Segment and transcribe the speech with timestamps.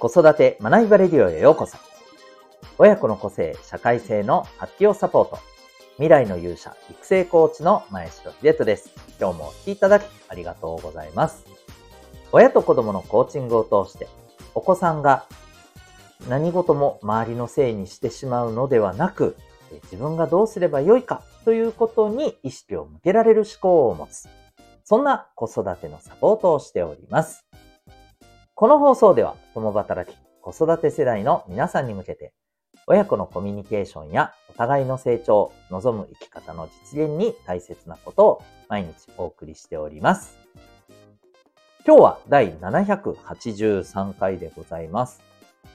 [0.00, 1.76] 子育て学びバレディオへようこそ。
[2.78, 5.38] 親子の個性、社会性の発揮をサポート。
[5.96, 8.88] 未来の勇者、育成コーチの前城秀人です。
[9.20, 11.44] 今日もお聴きいただきありがとうございます。
[12.32, 14.08] 親と子供のコーチングを通して、
[14.54, 15.26] お子さんが
[16.30, 19.36] 何事も周りのせいにしてしまうのではなく、
[19.82, 24.30] 自分がどうすればよいかということに意識を向けられる思考を持つ。
[24.82, 27.44] そんな子育てのサポートをしております。
[28.60, 32.34] この放送では、共働き、子育て世代の皆さんに向けて、
[32.86, 40.36] 親子のコミュニケーションやお互いの成長、望む生き方の実現に大切なことを毎日お送りしております。
[41.86, 45.22] 今日は第783回でございます。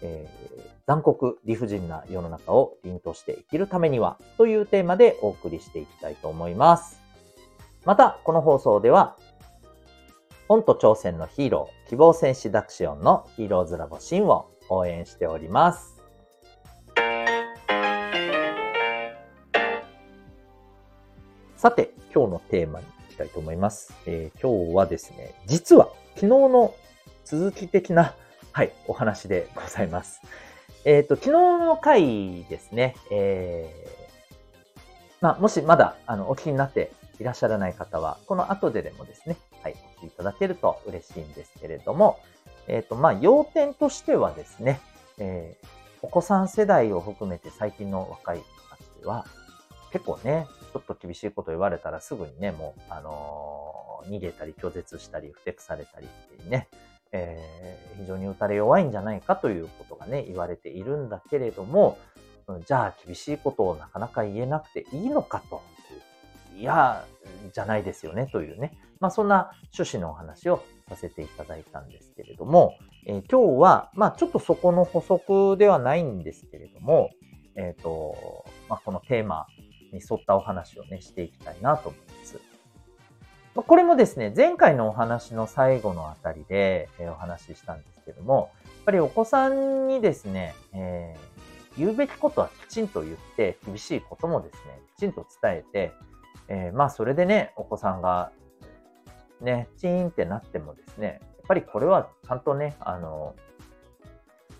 [0.03, 7.01] えー、残酷理不尽な世の中を凛として生きるためにはというテーマでお送りしていきたいと思います。
[7.83, 9.17] また、この放送では
[10.47, 16.03] 本と挑戦のヒーロー、希望戦士ダクシオンのヒーローズラボシンを応援しております。
[21.57, 23.91] さて、今日のテーマに行きたいと思います。
[24.05, 26.75] えー、今日はですね、実は昨日の
[27.23, 28.13] 続き的な、
[28.51, 30.21] はい、お話でございます。
[30.83, 42.19] えっ、ー、と、昨日の回ですね、えー、まあ、もしまだ、あの、お聞きになっていらっしゃらない方は、この後ででもですね、はい、お聞きいただけると嬉しいんですけれども、
[42.67, 44.79] えっ、ー、と、まあ、要点としてはですね、
[45.17, 45.67] えー、
[46.03, 49.25] お子さん世代を含めて最近の若い人たちは、
[49.91, 56.67] 結構ね、ちょっと厳しいこと言われたらすぐにね、もう、あのー、逃げたり拒絶したり、ふてくされたりっていうね、
[57.11, 61.97] えー、非常に打たれ弱いんじゃないかということがね、言われているんだけれども、
[62.67, 65.63] じゃあ厳しいことをなかなか言えなくていいのかと。
[66.57, 67.05] いや、
[67.53, 77.11] じゃないですよねというね、まあそんな趣旨のお話をさせていただいたんですけれども、えー、今日は、まあちょっとそこの補足ではないんですけれども、
[77.55, 79.47] えっ、ー、と、まあこのテーマ
[79.91, 82.39] に沿ったお話をね、していきたいなと思います。
[83.55, 95.93] これもですね、前回のお話の最後のあたりで、えー、お話ししたんですけども、やっぱりお子さんにですね、えー、言うべきことはきちんと言って、厳しいこともですね、きちんと伝えて、
[96.47, 98.31] えー、まあそれでね、お子さんが
[99.41, 103.35] ね、チーンってなってもですね、やっぱりこれはちゃんとね、あの、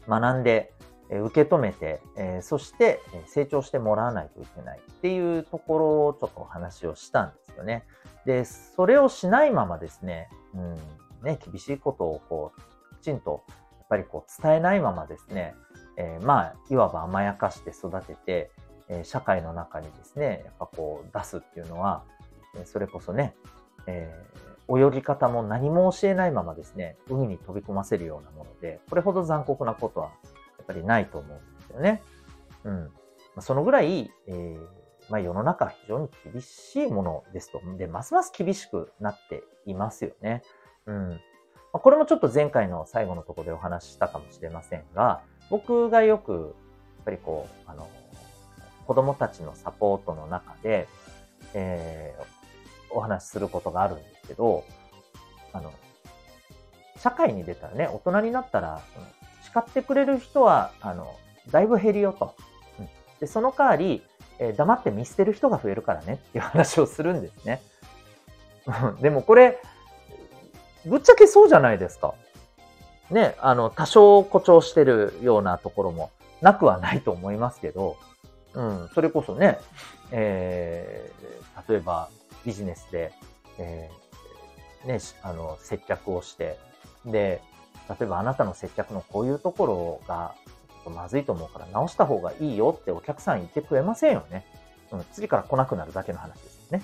[0.07, 0.71] 学んで、
[1.09, 7.83] え受け止めて、えー、そして成長してもらわないといけないっていうところをちょっとお話をしたんですよね。
[8.25, 10.75] で、それをしないままですね、うん、
[11.23, 13.43] ね、厳しいことをこう、きちんと
[13.77, 15.53] やっぱりこう伝えないままですね、
[15.97, 18.51] えー、まあ、いわば甘やかして育てて、
[18.89, 22.03] え社会の中にですね、やっぱこう出すっていうのは、
[22.65, 23.35] それこそね、
[23.87, 30.07] えー、泳ぎ方も何も教えないままですね、海に飛び込ませるようなもので、これほど残酷なことは
[30.57, 32.01] やっぱりないと思うんですよね。
[32.63, 32.91] うん。
[33.41, 34.59] そのぐらい、えー、
[35.09, 37.61] まあ、世の中非常に厳しいものですと。
[37.77, 40.41] で、ますます厳しくなっていますよね。
[40.87, 41.19] うん。
[41.73, 46.55] ま、これもちょっと前回の最後のところでお話ししたかもしれませんが、僕がよく、
[46.97, 47.87] やっぱりこう、あの、
[48.85, 50.87] 子供たちのサポートの中で、
[51.53, 54.63] えー、お話しすることがあるんですけど、
[55.53, 55.73] あの、
[56.97, 58.81] 社会に出たらね、大人になったら、
[59.43, 61.15] 叱ってくれる人は、あの、
[61.51, 62.35] だいぶ減るよと。
[62.79, 64.03] うん、で、その代わり、
[64.39, 67.61] えー、黙って見捨てる人が増えるからねっていう話をするんですね。
[69.01, 69.61] でもこれ、
[70.85, 72.13] ぶっちゃけそうじゃないですか。
[73.09, 77.97] ね、あの、多少誇張してるようなところもなくはないと思いますけど、
[78.55, 79.59] うん、それこそね、
[80.11, 82.09] えー、例えば
[82.45, 83.11] ビジネスで、
[83.59, 86.57] えー、ね、あの、接客をして、
[87.05, 87.41] で、
[87.89, 90.35] 例えばあなたの接客のこういうところが
[90.69, 94.45] ちょっとまずいと思うから直した方がいいよってお客さん言ってくれませんよね。
[94.91, 96.83] うん、次から来なくなるだけの話ですよね。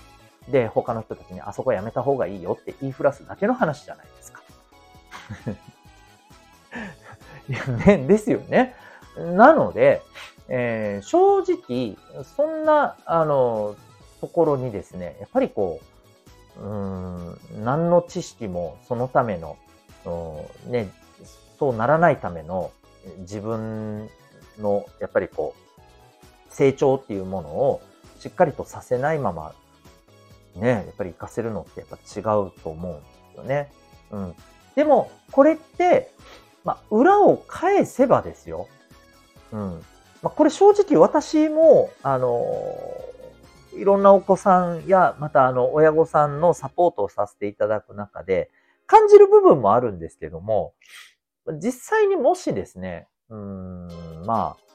[0.50, 4.41] で、他の人たちにあそこやめた方がいいよって言いふらすだけの話じゃないですか。
[7.50, 7.66] いや
[7.97, 8.76] ね、ですよね。
[9.17, 10.02] なので、
[10.47, 13.76] えー、正直、そんな、あの、
[14.20, 15.79] ところにですね、やっぱりこ
[16.58, 19.58] う、うん、何の知識もそのための、
[20.67, 20.90] ね、
[21.58, 22.72] そうならないための
[23.20, 24.09] 自分
[24.59, 27.82] の、やっぱりこう、成長っていうものを
[28.20, 29.53] しっかりとさせないまま、
[30.55, 33.03] ね、やっぱり活かせるのってやっぱ違うと思うんで
[33.34, 33.72] すよね。
[34.11, 34.35] うん。
[34.76, 36.11] でも、これって、
[36.64, 38.67] まあ、裏を返せばですよ。
[39.52, 39.85] うん。
[40.22, 42.35] まあ、これ正直私も、あの、
[43.73, 48.52] いろんなお子さんや、またあの、親御さんのサポートをさせていただく中で、
[48.85, 50.73] 感じる部分もあるんですけども、
[51.62, 53.88] 実際にもしですね、うん、
[54.26, 54.72] まあ、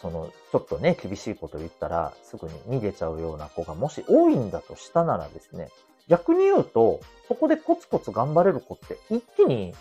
[0.00, 5.70] その、ちょっとね、厳しいこと言ったら、すぐに逃げちゃうような子がもし多いんだとしたならですね、
[6.08, 9.74] 逆に言うと、そこでコツコツ頑張れる子って一気に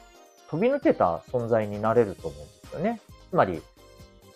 [0.49, 3.01] 飛び抜けた存在になれると思うんですよね。
[3.29, 3.61] つまり、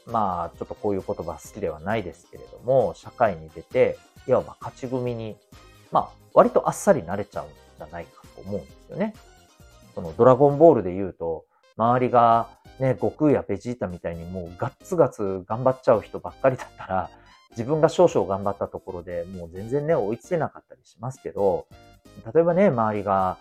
[0.08, 3.98] まあ、ちょっとこういう言葉好きではないですけれども、社会に出て、
[4.28, 5.36] いわば勝ち組に、
[5.92, 7.48] まあ、割とあっさり慣れちゃうん
[7.78, 9.14] じゃないかと思うんですよね。
[9.94, 11.46] そのドラゴンボールで言うと、
[11.78, 12.50] 周りが
[12.80, 17.10] ね、悟空やベジータみたいにもうガッツガツ頑張っちゃう人ばっかりだったら、
[17.52, 21.68] 自分が少々頑張ったところでもう全然ね、追いつけなかったりしますけど、
[22.34, 23.38] 例えばね、周りが、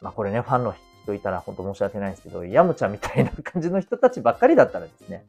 [0.00, 5.26] まあこれね、ファンの人いたら本当申し訳ないんですけど、ヤムチャみたいな感じの人たちばっかりだったらですね、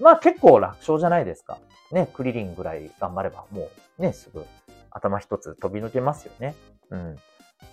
[0.00, 1.58] まあ結構楽勝じゃないですか。
[1.92, 3.68] ね、クリリンぐらい頑張ればも
[3.98, 4.44] うね、すぐ
[4.90, 6.54] 頭一つ飛び抜けますよね。
[6.90, 7.18] うん。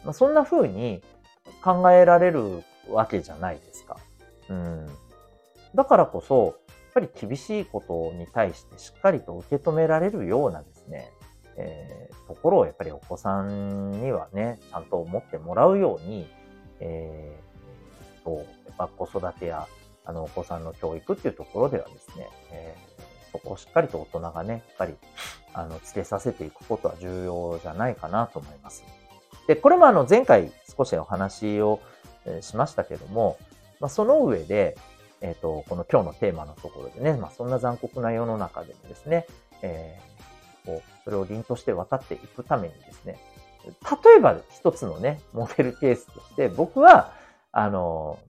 [0.04, 1.02] まあ、そんな風に
[1.64, 3.98] 考えられるわけじゃないですか。
[4.50, 4.88] うん。
[5.76, 11.12] だからこそ、やっぱり厳しいことに対してしっかりと受け止められるようなですね、
[11.58, 16.28] えー、ところをやっぱりお子さんにはね、ちゃんと思ってもらうように、
[16.80, 18.46] えー、と、やっ
[18.78, 19.68] ぱ子育てや、
[20.08, 24.96] あの、お子さんの教育っていうところではですね、えー、そこをしっかりと大人がね、やっぱり、
[25.54, 28.86] あの、つけさせていくことは重要じゃないかなと思います。
[29.48, 31.82] で、これもあの、前回少しお話を
[32.40, 33.38] しましたけども、
[33.82, 34.78] まあ、その上で、
[35.20, 39.28] えっ、ー、と、この今日のテーマのところでね、まあ、そんな残酷な世の中でもですね、
[39.62, 43.18] えー、こう、それを凛として渡っていくためにですね、
[44.06, 47.12] 例えば一つのね、モデルケースとして、僕は、
[47.52, 48.20] あの、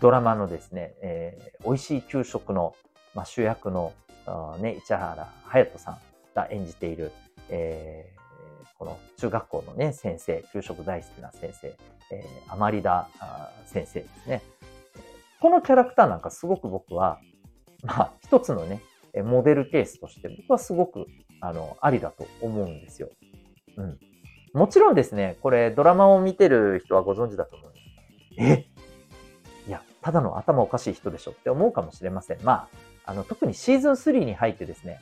[0.00, 2.74] ドラマのですね、えー、美味しい給食の、
[3.14, 3.92] まあ、主役の、
[4.58, 5.98] ね、市原隼人さん
[6.34, 7.12] が演じている、
[7.50, 11.76] えー、この中学校のね、先生、給食大好きな先生、
[12.10, 13.08] えー、アマリダ
[13.66, 14.42] 先生ですね。
[15.40, 17.20] このキャラクターなんかすごく僕は、
[17.82, 18.80] まあ、一つのね、
[19.24, 21.06] モデルケースとして僕はすごく、
[21.40, 23.10] あの、ありだと思うんですよ。
[23.76, 23.98] うん。
[24.54, 27.86] もちろんですね、これドラマを見てる人はご存知だと思うんです。
[28.38, 28.75] え、
[30.06, 32.38] ただの頭おかしい人でしょって思うかもしれません。
[32.44, 32.68] ま
[33.04, 35.00] あ、あの、特にシーズン3に入ってですね、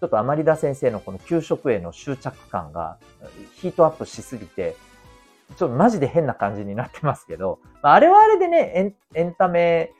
[0.00, 2.96] ちょっとアマリダ先生のこの給食への執着感が
[3.56, 4.74] ヒートアップしすぎて、
[5.58, 9.92] ちょっとマジで変な感じになってますけど、まあれはあれでね、エンタメ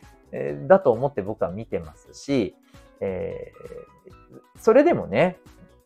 [0.66, 2.56] だと思って僕は見てますし、
[3.00, 5.36] えー、それでもね、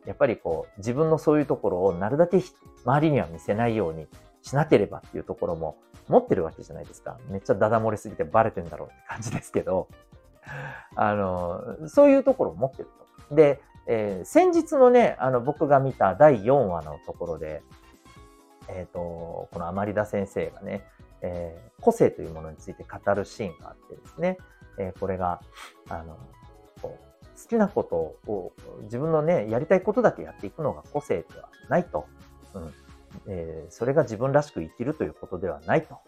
[0.06, 2.40] やっぱりこう、自分のそういうところをなるだけ
[2.84, 4.06] 周りには見せないように
[4.42, 5.76] しなければっていうところも
[6.10, 7.18] 持ってるわけじゃないですか。
[7.28, 9.88] めっちゃダダ漏れすぎてバレてんだろうって感じですけど、
[10.96, 12.88] あの、そういうところを持ってる
[13.28, 13.34] と。
[13.34, 17.62] で、えー、先日のね、あの、僕が見た第4話のところで、
[18.68, 20.84] えっ、ー、と、このアマリダ先生がね、
[21.22, 24.36] えー、個性というものについて語るシーンがあってですね、
[24.78, 25.40] え、これが、
[25.88, 26.16] あの、
[26.82, 27.96] こう好きなこと
[28.30, 28.52] を、
[28.82, 32.06] 自分のね、やりたいことだけやっていくのが個性ではないと。
[32.54, 32.74] うん
[33.26, 35.98] えー、それが自分らしく生きるということではないと。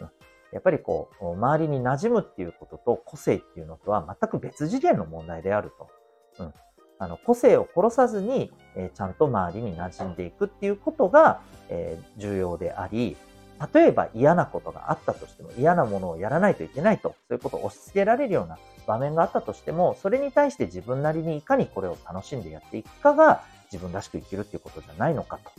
[0.00, 0.10] うん、
[0.52, 5.88] やっぱりこう、周りに馴染むっていうことと個性っていうのとは全く別次元の問題であると。
[6.40, 6.54] うん、
[6.98, 13.16] あの個性を殺さずに、えー、ちゃんと周りに馴染んでいくっていうことが、えー、重要であり、
[13.74, 25.50] 例えば嫌なことがあったとしても嫌なものをやらないといけないと、そういうことを押し付けられるような場面があったとしても、それに対して自分なりにいかにこれを楽しんでやっていくかが自分らしく生きるっていうことじゃないのかと。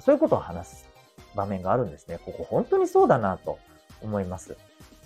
[0.00, 0.88] そういうことを話す
[1.34, 2.18] 場面があるんですね。
[2.24, 3.58] ここ本当にそうだなと
[4.02, 4.56] 思います。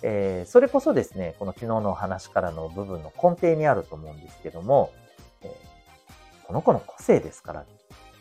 [0.01, 4.91] えー、それこそですね、この昨日のお話からの部分の根底にあると思うんですけども、
[5.41, 7.65] えー、この子の個性ですからっ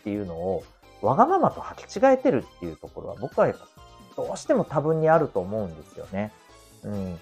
[0.04, 0.64] ていうのを
[1.00, 3.66] わがままと履き違えてるっていうところは僕はやっぱ
[4.16, 6.33] どうしても多分にあると思うんですよね。
[6.85, 7.19] うん。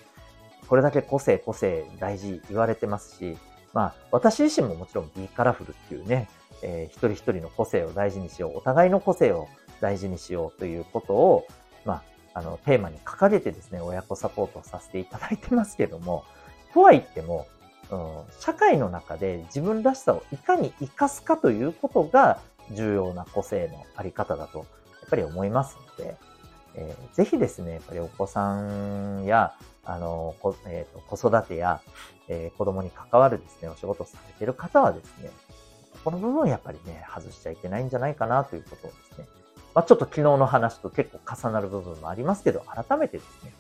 [0.69, 3.39] これだけ個性、個性大事言われてますし、
[3.73, 6.29] まあ、私自身ももちろん B カラフルっていうね、
[6.63, 9.49] えー、一人一人の個性を大事にしよう、お互いの個性を
[9.81, 11.47] 大事にしようということを、
[11.85, 12.03] ま
[12.35, 16.25] あ、あの、テーマに掲げてですね、親子サポートをさせていただいてますけども、
[16.73, 17.47] とは言っても、
[17.91, 22.41] うん、社会の中で自分らしさをいかに活かすかということが
[22.71, 24.67] 重要な個性のあり方だと、やっ
[25.11, 26.17] ぱり思いますので、
[26.75, 31.81] えー、ぜひですね、やっぱりお子さんや、あの、こえーと、子育てや、
[32.29, 35.31] えー、子供に関わるですね、お仕事をされている方はですね、
[36.05, 39.27] この部分やっぱりね、外しちゃいけないんじゃないかなということをですね、
[39.75, 43.53] まあ、ちょっと昨日の話と結構重なる部分もありますけど、改めてですね、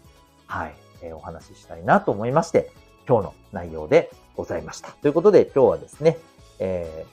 [0.46, 2.72] はい、えー、お話ししたいなと思いまして、
[3.06, 4.90] 今日の内容でございました。
[4.90, 6.18] ということで今日はですね、
[6.58, 7.06] え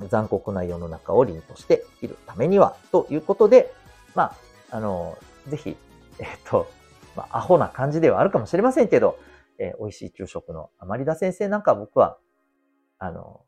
[0.00, 3.72] ー、残酷な世の中を凛として生きるためにはということで、
[4.14, 4.34] ま
[4.70, 5.16] あ、あの、
[5.48, 5.76] ぜひ、
[6.18, 6.70] えっ、と、
[7.16, 9.18] まあ、アホな感じではあるかもしれませんけど、
[9.58, 12.18] えー、美味しい昼食のアマリダ先生なんか僕は、
[12.98, 13.42] あの、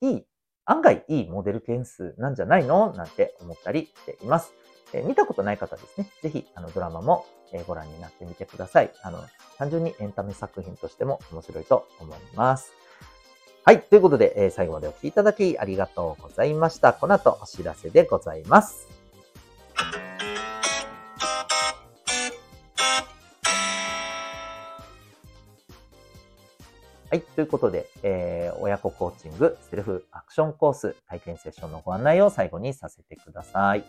[0.00, 0.26] いい、
[0.66, 2.92] 案外いいモデル件数なんじゃないの？
[2.92, 4.52] なんて思ったりしています。
[4.92, 6.08] え、見たことない方ですね。
[6.22, 8.92] ぜひ、あの、ドラマも、え、ご覧になってみてください。
[9.02, 9.20] あの、
[9.58, 12.72] 単純にエンタメ作品としても面白いと思います。
[13.64, 13.82] はい。
[13.82, 16.92] ということで、え、最後までお聴きいただきありがとうございました。
[16.92, 18.95] この後お知らせでございます。
[27.16, 27.22] はい。
[27.34, 33.84] ということで、えー、親子コーチングセルフアクションコース体験セッションのご案内を最後にさせてください。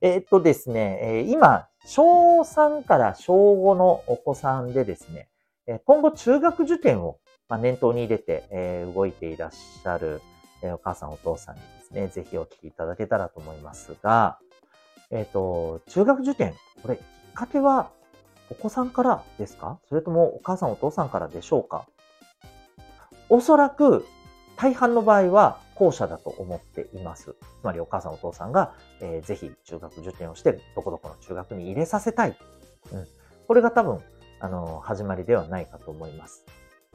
[0.00, 5.28] えー、っとですね、えー、今、小3から小5のお子さんでですね、
[5.68, 7.18] え今後中学受験を、
[7.48, 10.20] ま念頭に入れて、え動いていらっしゃる、
[10.62, 14.38] えお母さんお父さんにですね、ぜひお聞きいただけたらと思いますが、
[15.12, 17.90] えっ、と、中学受験、これ、きっかけは
[18.50, 19.78] お子さんからですか？
[19.88, 21.86] それともお母さんお父さんからでしょうか？
[23.28, 24.06] おそらく
[24.56, 27.36] 大半の場合は後者だと思っています。
[27.60, 32.36] つまりお母さんお父さんが、えー、ぜひ中学受験をしてどこどこの中学に入れさせたい。
[32.92, 33.06] うん、
[33.46, 34.00] これが多分、
[34.40, 36.44] あの、始まりではないかと思います。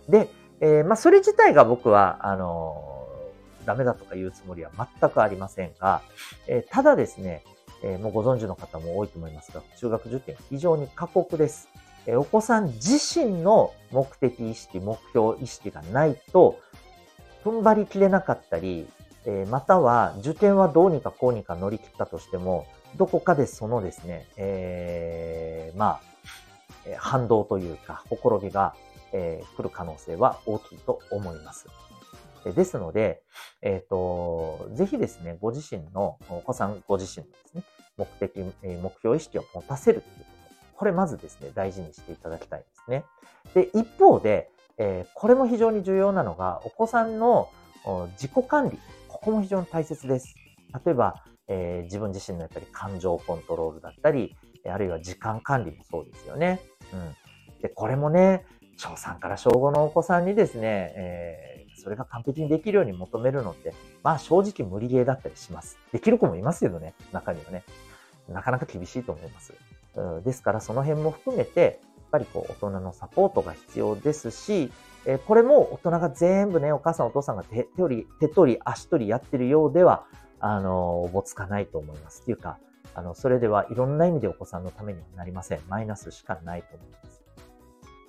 [0.10, 0.30] で、
[0.62, 3.08] えー、まあ、それ自体が僕は、あの、
[3.66, 6.02] ダメだとか言うつもりは全くありませんが、
[6.48, 7.44] えー、ただですね、
[7.84, 11.68] え、もうご存知の方も多いと思いますが、中学受験非常に過酷です。
[12.08, 16.60] お子さん自身の目的意識、目標意識がないと、
[17.44, 18.88] 踏ん張りきれなかったり、
[19.26, 22.66] えまたは受験はどうにかこうにか乗り切ったとしても、
[22.98, 26.02] どこかでそのですね、えー、まあ、
[26.98, 28.76] 反動というか、ほころびが、
[29.14, 31.68] えー、来る可能性は大きいと思います。
[32.44, 33.22] ですので、
[33.62, 37.64] えっ、ー、と、ぜひですね、ご自身の、お子さんご自身のですね、
[37.98, 40.26] 目的、目標意識を持たせるというこ
[40.82, 43.06] これまずですね、大事にしていただきたいんですね。
[43.54, 47.50] で、一方で、えー、これも非常に重要なのが、お子さんの
[48.14, 48.80] 自己管理。
[49.08, 50.34] ここも非常に大切です。
[50.84, 54.36] 例えば、えー、自分自身のやっぱり感情コントロールだったり、
[54.68, 56.60] あるいは時間管理もそうですよね。
[56.92, 57.62] うん。
[57.62, 65.78] で、これもね、小3から小5のお子さんにですね、えー、それが完璧にできるように求めるのって、まあ正直無理ゲーだったりします。
[65.92, 67.66] できる子もいますけどね、中にはね。
[68.28, 69.54] なかなか厳しいと思います。
[70.24, 74.72] ですからその辺も含めて、やっぱりこう大人のサポートが必要ですし、
[75.06, 80.06] えこれも大人が全部ね、お母さんお父さんが手取り、手取り、足取りやってるようでは、
[80.40, 82.22] あの、おぼつかないと思います。
[82.22, 82.58] っていうか、
[82.94, 85.62] あの、それではいろんな意味でお子さんのためにはなりません。
[85.70, 87.22] マイナスしかないと思います。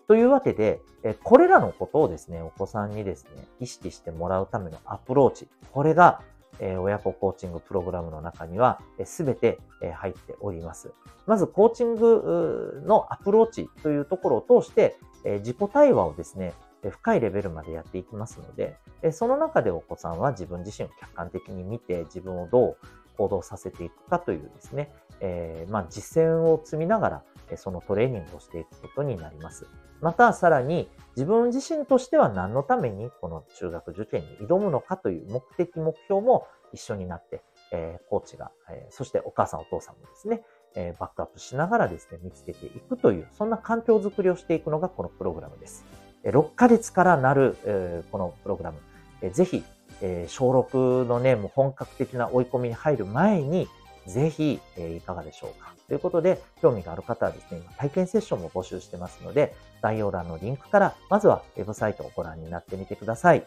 [0.08, 5.48] というわけで、えこれらのことをですね、お子さんにですね、意識してもらうためのアプローチ。
[5.72, 6.20] これが、
[6.58, 9.58] え親子コーチングプログラムの中には、すべて
[9.94, 10.92] 入っております。
[11.26, 14.96] まず、コーチングのアプローチというところを通して、
[15.40, 16.52] 自己対話をですね、
[16.90, 18.76] 深いレベルまでやっていきますので、
[19.12, 22.76] その中でお子さんは自分自身を客観的に見て、自分をどう
[23.16, 27.22] 行動させていくかというですね、え、まあ、実践を積みながら、
[27.56, 29.66] そのトレーニングをしていくことになります。
[30.00, 40.42] また、さらに、自分自身としては何のためにこの中学受験に挑むのかという目的、目標も一緒になって、えー、コーチが、えー、そしてお母さんお父さんもですね、
[40.74, 45.84] えー、バックアップしながらですね、見つけていくという、そんな環境づくりをしていくのがこのプログラムです。
[46.24, 48.78] 6ヶ月からなる、えこのプログラム、
[49.22, 49.64] えぜひ、
[50.00, 53.68] え小6のね、もう本格的な追い込みに入る前に、
[54.06, 55.74] ぜひ、えいかがでしょうか。
[55.88, 63.44] ということで、興味がある方はですね、今体験セッションも募集してますので、概要欄のリンクから、まずはウェブサイトをご覧になってみてください。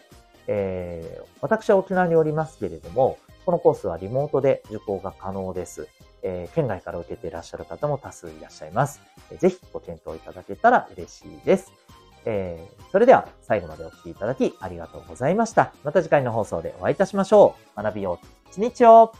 [0.47, 5.87] えー、私は沖縄におりますけれども、このコースはリモートで受講が可能です。
[6.23, 9.01] えー、県外から受けていらっしゃる方も多数いらっしゃいます。
[9.31, 11.71] えー、ぜひご検討いただけたら嬉しいです。
[12.25, 15.73] えー、それでは最後までお聴きいただきありがとうございました。
[15.83, 17.81] また次回の放送でお会いいたしましょう。
[17.81, 19.13] 学びよう一日を